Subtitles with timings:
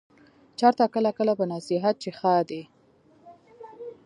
[0.59, 2.61] چرته کله کله په نصيب چې ښادي